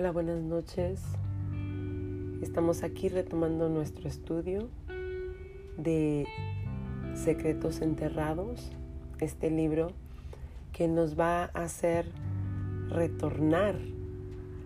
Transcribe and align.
Hola, 0.00 0.12
buenas 0.12 0.40
noches. 0.40 1.02
Estamos 2.40 2.84
aquí 2.84 3.10
retomando 3.10 3.68
nuestro 3.68 4.08
estudio 4.08 4.70
de 5.76 6.26
Secretos 7.12 7.82
Enterrados, 7.82 8.72
este 9.18 9.50
libro 9.50 9.92
que 10.72 10.88
nos 10.88 11.20
va 11.20 11.42
a 11.42 11.64
hacer 11.64 12.06
retornar 12.88 13.76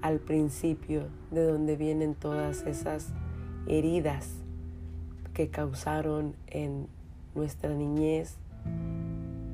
al 0.00 0.18
principio 0.18 1.08
de 1.30 1.44
donde 1.44 1.76
vienen 1.76 2.14
todas 2.14 2.62
esas 2.62 3.12
heridas 3.66 4.30
que 5.34 5.50
causaron 5.50 6.36
en 6.46 6.88
nuestra 7.34 7.74
niñez 7.74 8.38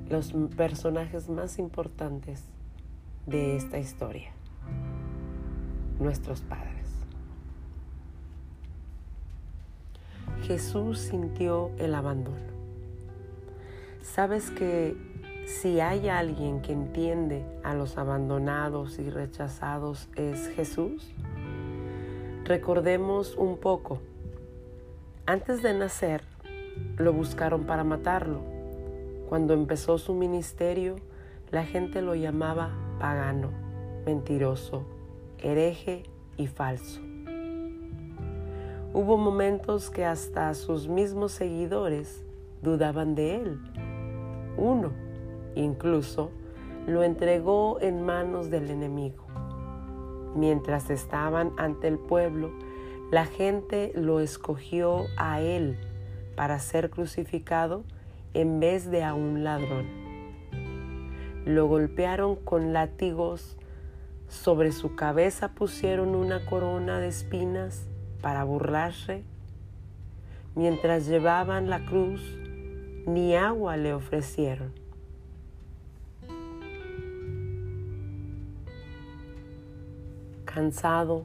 los 0.08 0.32
personajes 0.56 1.28
más 1.28 1.58
importantes 1.58 2.44
de 3.26 3.56
esta 3.56 3.80
historia 3.80 4.30
nuestros 6.04 6.42
padres. 6.42 6.74
Jesús 10.42 10.98
sintió 10.98 11.70
el 11.78 11.94
abandono. 11.94 12.52
¿Sabes 14.02 14.50
que 14.50 14.94
si 15.46 15.80
hay 15.80 16.08
alguien 16.10 16.60
que 16.60 16.72
entiende 16.72 17.42
a 17.64 17.74
los 17.74 17.96
abandonados 17.96 18.98
y 18.98 19.08
rechazados 19.08 20.08
es 20.14 20.48
Jesús? 20.48 21.14
Recordemos 22.44 23.34
un 23.36 23.56
poco. 23.56 24.00
Antes 25.24 25.62
de 25.62 25.72
nacer, 25.72 26.22
lo 26.98 27.14
buscaron 27.14 27.64
para 27.64 27.82
matarlo. 27.82 28.42
Cuando 29.30 29.54
empezó 29.54 29.96
su 29.96 30.12
ministerio, 30.12 30.96
la 31.50 31.64
gente 31.64 32.02
lo 32.02 32.14
llamaba 32.14 32.70
pagano, 32.98 33.48
mentiroso, 34.04 34.84
hereje 35.44 36.02
y 36.36 36.46
falso. 36.46 37.00
Hubo 38.92 39.16
momentos 39.16 39.90
que 39.90 40.04
hasta 40.04 40.54
sus 40.54 40.88
mismos 40.88 41.32
seguidores 41.32 42.24
dudaban 42.62 43.14
de 43.14 43.36
él. 43.36 43.60
Uno, 44.56 44.92
incluso, 45.54 46.30
lo 46.86 47.02
entregó 47.02 47.78
en 47.80 48.02
manos 48.02 48.50
del 48.50 48.70
enemigo. 48.70 49.24
Mientras 50.34 50.90
estaban 50.90 51.52
ante 51.56 51.88
el 51.88 51.98
pueblo, 51.98 52.50
la 53.10 53.26
gente 53.26 53.92
lo 53.94 54.20
escogió 54.20 55.04
a 55.16 55.40
él 55.40 55.76
para 56.36 56.58
ser 56.58 56.90
crucificado 56.90 57.84
en 58.32 58.60
vez 58.60 58.90
de 58.90 59.04
a 59.04 59.14
un 59.14 59.44
ladrón. 59.44 59.86
Lo 61.44 61.66
golpearon 61.66 62.36
con 62.36 62.72
látigos 62.72 63.58
sobre 64.34 64.72
su 64.72 64.94
cabeza 64.96 65.48
pusieron 65.48 66.14
una 66.14 66.44
corona 66.44 66.98
de 66.98 67.08
espinas 67.08 67.86
para 68.20 68.44
burlarse. 68.44 69.22
Mientras 70.54 71.06
llevaban 71.06 71.70
la 71.70 71.84
cruz, 71.86 72.20
ni 73.06 73.36
agua 73.36 73.76
le 73.76 73.94
ofrecieron. 73.94 74.72
Cansado, 80.44 81.24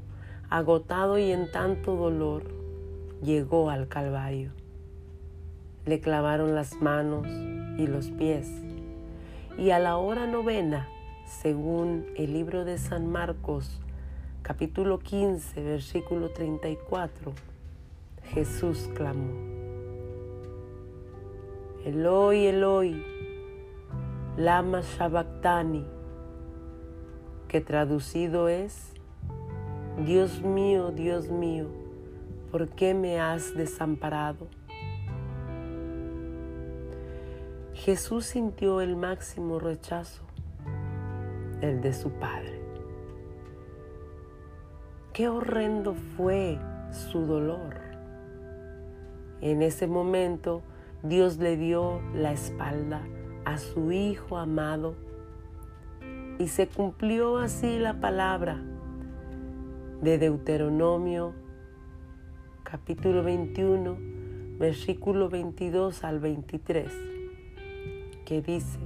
agotado 0.50 1.18
y 1.18 1.32
en 1.32 1.52
tanto 1.52 1.96
dolor, 1.96 2.44
llegó 3.22 3.70
al 3.70 3.88
Calvario. 3.88 4.52
Le 5.86 6.00
clavaron 6.00 6.56
las 6.56 6.76
manos 6.82 7.28
y 7.28 7.88
los 7.88 8.12
pies, 8.12 8.50
y 9.58 9.72
a 9.72 9.80
la 9.80 9.98
hora 9.98 10.26
novena 10.28 10.88
según 11.30 12.08
el 12.16 12.34
libro 12.34 12.66
de 12.66 12.80
San 12.80 13.06
Marcos, 13.06 13.80
capítulo 14.42 14.98
15, 14.98 15.62
versículo 15.62 16.32
34, 16.32 17.34
Jesús 18.34 18.90
clamó, 18.95 19.32
Eloi, 21.86 22.48
Eloi, 22.48 23.06
lama 24.38 24.82
sabactani, 24.82 25.86
que 27.48 27.62
traducido 27.62 28.50
es, 28.50 28.94
Dios 30.04 30.42
mío, 30.42 30.89
Dios 30.89 31.30
mío, 31.30 31.68
¿por 32.52 32.70
qué 32.70 32.95
me 32.95 33.20
has 33.20 33.56
desamparado? 33.56 34.48
Jesús 37.76 38.26
sintió 38.26 38.82
el 38.82 38.95
máximo 38.95 39.60
rechazo 39.60 40.29
el 41.61 41.81
de 41.81 41.93
su 41.93 42.11
padre. 42.11 42.59
Qué 45.14 45.27
horrendo 45.27 45.95
fue 46.15 46.59
su 46.92 47.25
dolor. 47.25 47.75
En 49.42 49.61
ese 49.61 49.87
momento 49.87 50.61
Dios 51.03 51.37
le 51.37 51.58
dio 51.58 52.02
la 52.14 52.31
espalda 52.31 53.02
a 53.45 53.58
su 53.58 53.92
Hijo 53.92 54.37
amado 54.37 54.95
y 56.37 56.47
se 56.47 56.67
cumplió 56.67 57.37
así 57.37 57.80
la 57.80 57.99
palabra 57.99 58.61
de 60.02 60.17
Deuteronomio 60.17 61.33
capítulo 62.64 63.23
21 63.23 63.97
versículo 64.58 65.30
22 65.30 66.03
al 66.03 66.20
23 66.20 66.91
que 68.26 68.43
dice, 68.43 68.80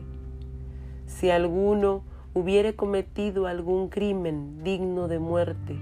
si 1.05 1.29
alguno 1.29 2.03
hubiere 2.33 2.75
cometido 2.75 3.45
algún 3.45 3.89
crimen 3.89 4.63
digno 4.63 5.07
de 5.07 5.19
muerte 5.19 5.77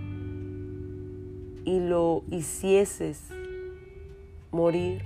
y 1.63 1.79
lo 1.79 2.23
hicieses 2.29 3.29
morir 4.51 5.03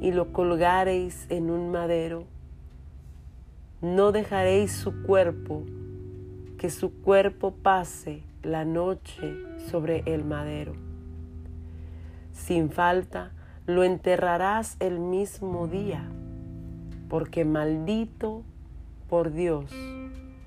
y 0.00 0.12
lo 0.12 0.32
colgareis 0.32 1.26
en 1.28 1.50
un 1.50 1.70
madero, 1.70 2.24
no 3.82 4.12
dejaréis 4.12 4.72
su 4.72 5.02
cuerpo, 5.02 5.62
que 6.58 6.70
su 6.70 6.92
cuerpo 7.02 7.52
pase 7.52 8.22
la 8.42 8.64
noche 8.64 9.34
sobre 9.70 10.02
el 10.06 10.24
madero. 10.24 10.74
Sin 12.32 12.70
falta 12.70 13.32
lo 13.66 13.84
enterrarás 13.84 14.76
el 14.80 14.98
mismo 14.98 15.68
día, 15.68 16.08
porque 17.08 17.44
maldito 17.44 18.42
por 19.08 19.32
Dios 19.32 19.70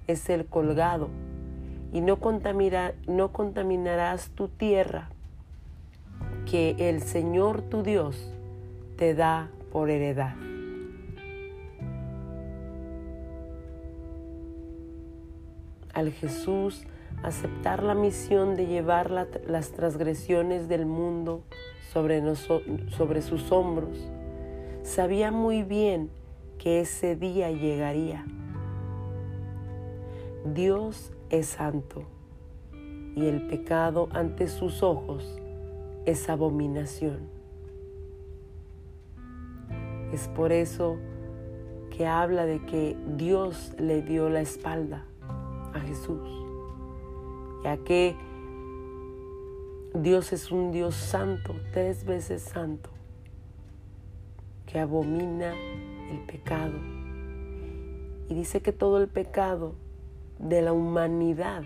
es 0.08 0.30
el 0.30 0.46
colgado, 0.46 1.10
y 1.94 2.02
no, 2.02 2.20
no 3.08 3.32
contaminarás 3.32 4.30
tu 4.32 4.48
tierra 4.48 5.10
que 6.50 6.76
el 6.78 7.02
Señor 7.02 7.62
tu 7.62 7.84
Dios 7.84 8.34
te 8.96 9.14
da 9.14 9.50
por 9.72 9.90
heredad. 9.90 10.36
Al 15.94 16.12
Jesús 16.12 16.86
aceptar 17.24 17.84
la 17.84 17.96
misión 17.96 18.56
de 18.56 18.68
llevar 18.68 19.10
las 19.12 19.72
transgresiones 19.72 20.68
del 20.68 20.86
mundo 20.86 21.44
sobre, 21.92 22.22
sobre 22.36 23.22
sus 23.22 23.52
hombros, 23.52 23.98
sabía 24.84 25.32
muy 25.32 25.64
bien 25.64 26.10
que 26.60 26.82
ese 26.82 27.16
día 27.16 27.52
llegaría 27.52 28.26
Dios 30.54 31.12
es 31.30 31.48
santo 31.48 32.04
y 33.16 33.26
el 33.26 33.48
pecado 33.48 34.08
ante 34.12 34.48
sus 34.48 34.82
ojos 34.82 35.40
es 36.06 36.30
abominación. 36.30 37.30
Es 40.14 40.30
por 40.30 40.52
eso 40.54 40.98
que 41.90 42.08
habla 42.08 42.46
de 42.46 42.66
que 42.66 42.96
Dios 43.18 43.74
le 43.78 44.02
dio 44.02 44.30
la 44.30 44.40
espalda 44.40 45.06
a 45.74 45.80
Jesús, 45.82 46.30
ya 47.64 47.78
que 47.78 48.16
Dios 49.94 50.32
es 50.32 50.52
un 50.52 50.72
Dios 50.72 50.96
santo, 50.96 51.56
tres 51.74 52.06
veces 52.06 52.42
santo, 52.42 52.90
que 54.66 54.80
abomina 54.80 55.54
el 56.10 56.20
pecado. 56.26 56.78
Y 58.30 58.34
dice 58.34 58.62
que 58.62 58.72
todo 58.72 59.02
el 59.02 59.08
pecado 59.08 59.76
de 60.40 60.62
la 60.62 60.74
humanidad, 60.74 61.64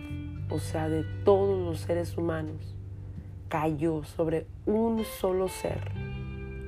o 0.50 0.60
sea, 0.60 0.90
de 0.90 1.04
todos 1.24 1.60
los 1.60 1.80
seres 1.82 2.18
humanos, 2.18 2.76
cayó 3.50 4.04
sobre 4.04 4.48
un 4.66 5.04
solo 5.20 5.50
ser, 5.50 5.80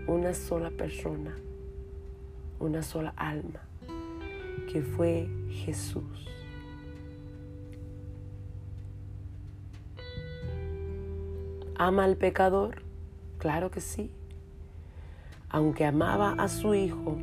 una 0.07 0.33
sola 0.33 0.69
persona, 0.69 1.35
una 2.59 2.83
sola 2.83 3.13
alma, 3.15 3.61
que 4.71 4.81
fue 4.81 5.29
Jesús. 5.50 6.29
¿Ama 11.75 12.03
al 12.03 12.17
pecador? 12.17 12.83
Claro 13.39 13.71
que 13.71 13.81
sí. 13.81 14.11
Aunque 15.50 15.85
amaba 15.85 16.33
a 16.33 16.47
su 16.47 16.73
Hijo 16.73 17.17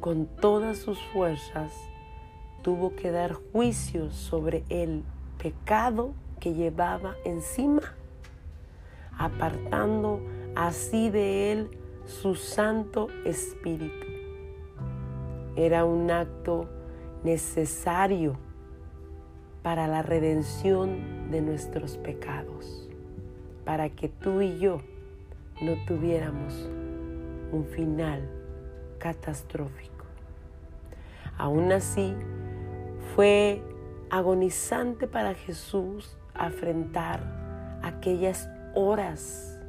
con 0.00 0.26
todas 0.26 0.78
sus 0.78 0.98
fuerzas, 1.12 1.72
tuvo 2.66 2.96
que 2.96 3.12
dar 3.12 3.32
juicio 3.52 4.10
sobre 4.10 4.64
el 4.70 5.04
pecado 5.40 6.14
que 6.40 6.52
llevaba 6.52 7.14
encima, 7.24 7.94
apartando 9.16 10.20
así 10.56 11.08
de 11.08 11.52
él 11.52 11.70
su 12.06 12.34
Santo 12.34 13.06
Espíritu. 13.24 14.08
Era 15.54 15.84
un 15.84 16.10
acto 16.10 16.68
necesario 17.22 18.36
para 19.62 19.86
la 19.86 20.02
redención 20.02 21.30
de 21.30 21.42
nuestros 21.42 21.96
pecados, 21.98 22.90
para 23.64 23.90
que 23.90 24.08
tú 24.08 24.42
y 24.42 24.58
yo 24.58 24.78
no 25.62 25.76
tuviéramos 25.86 26.68
un 27.52 27.64
final 27.64 28.28
catastrófico. 28.98 30.04
Aún 31.38 31.70
así, 31.70 32.12
fue 33.14 33.62
agonizante 34.10 35.06
para 35.06 35.34
Jesús 35.34 36.16
afrontar 36.34 37.80
aquellas 37.82 38.48
horas 38.74 39.60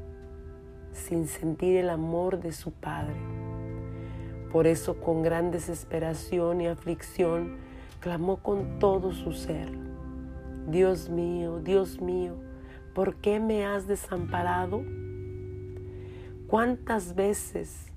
sin 0.92 1.28
sentir 1.28 1.78
el 1.78 1.90
amor 1.90 2.40
de 2.40 2.52
su 2.52 2.72
Padre. 2.72 3.16
Por 4.52 4.68
eso 4.68 5.00
con 5.00 5.22
gran 5.22 5.52
desesperación 5.52 6.62
y 6.62 6.68
aflicción 6.68 7.58
clamó 8.00 8.38
con 8.38 8.80
todo 8.80 9.12
su 9.12 9.34
ser, 9.34 9.70
Dios 10.68 11.10
mío, 11.10 11.60
Dios 11.60 12.02
mío, 12.02 12.36
¿por 12.94 13.16
qué 13.16 13.40
me 13.40 13.66
has 13.66 13.88
desamparado? 13.88 14.84
¿Cuántas 16.48 17.16
veces 17.16 17.88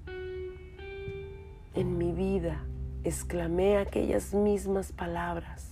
en 1.74 1.96
mi 1.98 2.12
vida 2.12 2.64
exclamé 3.04 3.78
aquellas 3.78 4.34
mismas 4.34 4.92
palabras? 4.92 5.70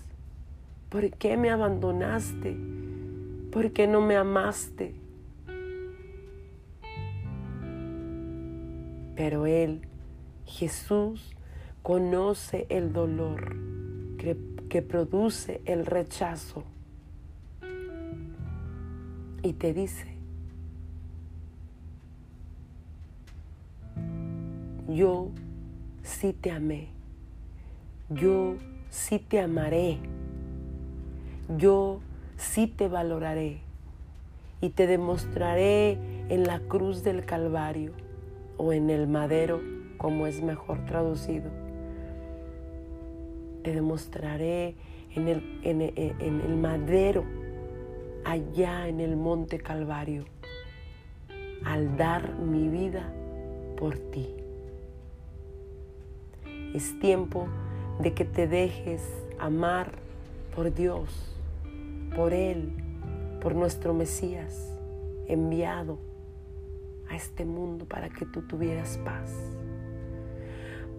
¿Por 0.88 1.10
qué 1.10 1.36
me 1.36 1.50
abandonaste? 1.50 2.56
¿Por 3.52 3.72
qué 3.72 3.86
no 3.86 4.00
me 4.00 4.16
amaste? 4.16 4.94
Pero 9.16 9.46
Él, 9.46 9.82
Jesús, 10.46 11.34
conoce 11.82 12.66
el 12.68 12.92
dolor 12.92 13.56
que, 14.68 14.82
produce 14.82 15.62
el 15.64 15.86
rechazo 15.86 16.62
y 19.42 19.54
te 19.54 19.72
dice, 19.72 20.06
yo 24.88 25.30
sí 26.02 26.34
te 26.34 26.50
amé, 26.50 26.90
yo 28.10 28.56
sí 28.88 29.18
te 29.18 29.38
amaré, 29.40 29.98
yo 31.58 32.00
sí 32.36 32.66
te 32.66 32.88
valoraré 32.88 33.58
y 34.60 34.70
te 34.70 34.86
demostraré 34.86 35.98
en 36.28 36.44
la 36.44 36.60
cruz 36.60 37.02
del 37.02 37.24
Calvario 37.26 37.92
o 38.56 38.72
en 38.72 38.88
el 38.90 39.06
madero, 39.08 39.60
como 39.98 40.26
es 40.26 40.42
mejor 40.42 40.84
traducido. 40.86 41.50
Te 43.62 43.72
demostraré 43.72 44.74
en 45.14 45.28
el, 45.28 45.60
en, 45.62 45.82
en 45.82 46.40
el 46.40 46.56
madero, 46.56 47.24
allá 48.24 48.88
en 48.88 49.00
el 49.00 49.16
monte 49.16 49.58
Calvario, 49.58 50.24
al 51.64 51.96
dar 51.96 52.36
mi 52.36 52.68
vida 52.68 53.12
por 53.76 53.98
ti. 53.98 54.28
Es 56.74 56.98
tiempo 57.00 57.48
de 58.00 58.14
que 58.14 58.24
te 58.24 58.46
dejes 58.46 59.02
amar 59.38 59.92
por 60.54 60.72
Dios, 60.72 61.34
por 62.14 62.32
Él, 62.32 62.72
por 63.40 63.54
nuestro 63.54 63.94
Mesías 63.94 64.72
enviado 65.26 65.98
a 67.08 67.16
este 67.16 67.44
mundo 67.44 67.84
para 67.84 68.08
que 68.08 68.24
tú 68.24 68.42
tuvieras 68.42 68.98
paz. 69.04 69.32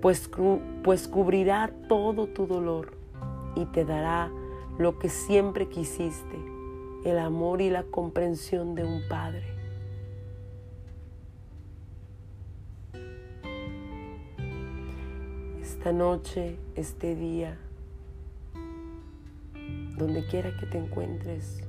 Pues, 0.01 0.29
pues 0.83 1.07
cubrirá 1.07 1.71
todo 1.87 2.27
tu 2.27 2.47
dolor 2.47 2.93
y 3.55 3.65
te 3.65 3.85
dará 3.85 4.31
lo 4.77 4.97
que 4.97 5.09
siempre 5.09 5.67
quisiste, 5.67 6.37
el 7.03 7.19
amor 7.19 7.61
y 7.61 7.69
la 7.69 7.83
comprensión 7.83 8.75
de 8.75 8.85
un 8.85 9.01
Padre. 9.09 9.58
Esta 15.69 15.93
noche, 15.93 16.57
este 16.75 17.15
día, 17.15 17.55
donde 19.97 20.25
quiera 20.25 20.57
que 20.57 20.65
te 20.65 20.79
encuentres. 20.79 21.61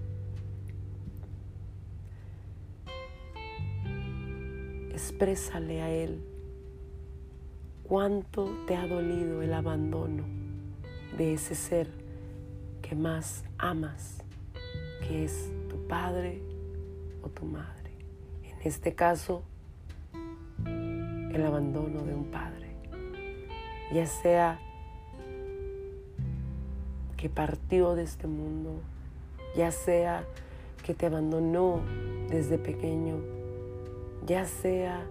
Exprésale 4.91 5.83
a 5.83 5.91
Él 5.91 6.23
cuánto 7.83 8.49
te 8.67 8.75
ha 8.75 8.87
dolido 8.87 9.43
el 9.43 9.53
abandono 9.53 10.25
de 11.19 11.35
ese 11.35 11.55
ser 11.55 11.91
que 12.81 12.97
más 12.97 13.45
amas, 13.59 14.25
que 15.07 15.25
es 15.25 15.53
tu 15.69 15.77
padre 15.87 16.41
o 17.23 17.29
tu 17.29 17.45
madre. 17.45 17.93
En 18.45 18.67
este 18.67 18.95
caso, 18.95 19.43
el 20.65 21.45
abandono 21.45 22.03
de 22.03 22.15
un 22.15 22.31
padre 22.31 22.60
ya 23.93 24.07
sea 24.07 24.59
que 27.17 27.29
partió 27.29 27.95
de 27.95 28.05
este 28.05 28.27
mundo, 28.27 28.81
ya 29.55 29.71
sea 29.73 30.25
que 30.85 30.95
te 30.95 31.07
abandonó 31.07 31.81
desde 32.29 32.57
pequeño, 32.57 33.17
ya 34.27 34.47
sea 34.47 35.07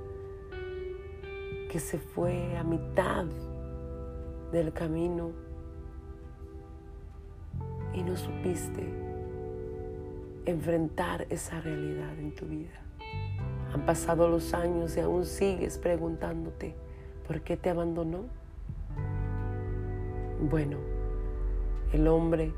que 1.70 1.80
se 1.80 2.00
fue 2.00 2.58
a 2.58 2.64
mitad 2.64 3.26
del 4.52 4.74
camino 4.74 5.32
y 7.94 8.02
no 8.02 8.16
supiste 8.16 8.84
enfrentar 10.46 11.28
esa 11.30 11.62
realidad 11.62 12.18
en 12.18 12.34
tu 12.34 12.46
vida. 12.46 12.82
Han 13.74 13.86
pasado 13.86 14.28
los 14.28 14.54
años 14.54 14.98
y 14.98 15.02
aún 15.02 15.26
sigues 15.26 15.78
preguntándote, 15.78 16.76
¿por 17.28 17.42
qué 17.42 17.56
te 17.56 17.70
abandonó? 17.70 18.24
Bueno, 20.42 20.78
el 21.92 22.08
hombre, 22.08 22.54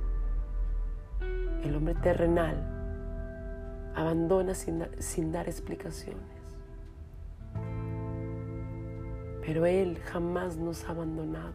el 1.63 1.75
hombre 1.75 1.95
terrenal, 1.95 2.71
abandona 3.95 4.53
sin, 4.53 5.31
dar 5.31 5.47
explicaciones. 5.47 6.21
Pero 9.43 9.65
Él 9.65 9.97
jamás 9.97 10.57
nos 10.57 10.85
ha 10.85 10.91
abandonado. 10.91 11.53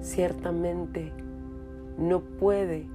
Ciertamente 0.00 1.12
no 1.96 2.20
puede 2.20 2.88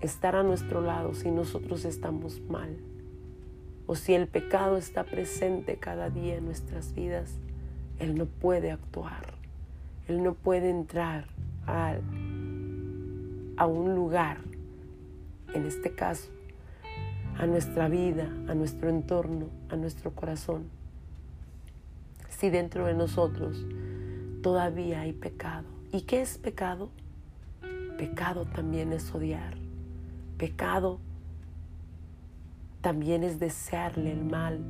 estar 0.00 0.36
a 0.36 0.44
nuestro 0.44 0.80
lado 0.82 1.14
si 1.14 1.32
nosotros 1.32 1.84
estamos 1.84 2.40
mal 2.42 2.78
o 3.86 3.96
si 3.96 4.14
el 4.14 4.28
pecado 4.28 4.76
está 4.76 5.02
presente 5.02 5.78
cada 5.78 6.10
día 6.10 6.36
en 6.36 6.44
nuestras 6.44 6.94
vidas. 6.94 7.40
Él 7.98 8.16
no 8.16 8.26
puede 8.26 8.70
actuar. 8.70 9.37
Él 10.08 10.22
no 10.22 10.32
puede 10.32 10.70
entrar 10.70 11.26
a, 11.66 11.96
a 13.58 13.66
un 13.66 13.94
lugar, 13.94 14.38
en 15.52 15.66
este 15.66 15.94
caso, 15.94 16.30
a 17.36 17.46
nuestra 17.46 17.88
vida, 17.88 18.24
a 18.48 18.54
nuestro 18.54 18.88
entorno, 18.88 19.48
a 19.68 19.76
nuestro 19.76 20.12
corazón. 20.12 20.64
Si 22.30 22.48
dentro 22.48 22.86
de 22.86 22.94
nosotros 22.94 23.66
todavía 24.42 25.02
hay 25.02 25.12
pecado. 25.12 25.66
¿Y 25.92 26.02
qué 26.02 26.22
es 26.22 26.38
pecado? 26.38 26.90
Pecado 27.98 28.46
también 28.46 28.92
es 28.92 29.14
odiar. 29.14 29.54
Pecado 30.38 31.00
también 32.80 33.24
es 33.24 33.38
desearle 33.38 34.12
el 34.12 34.24
mal 34.24 34.60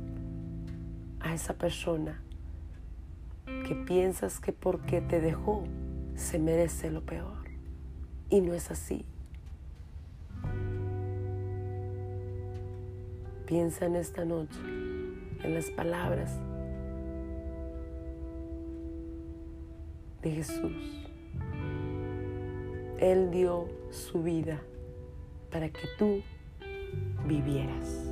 a 1.21 1.33
esa 1.33 1.53
persona 1.53 2.21
que 3.67 3.75
piensas 3.75 4.39
que 4.39 4.53
porque 4.53 5.01
te 5.01 5.21
dejó 5.21 5.63
se 6.15 6.39
merece 6.39 6.89
lo 6.91 7.01
peor. 7.01 7.37
Y 8.29 8.41
no 8.41 8.53
es 8.53 8.71
así. 8.71 9.05
Piensa 13.45 13.85
en 13.85 13.95
esta 13.95 14.25
noche, 14.25 14.59
en 15.43 15.53
las 15.53 15.71
palabras 15.71 16.31
de 20.21 20.31
Jesús. 20.31 21.07
Él 22.99 23.31
dio 23.31 23.67
su 23.91 24.21
vida 24.21 24.59
para 25.51 25.69
que 25.69 25.87
tú 25.97 26.21
vivieras. 27.25 28.08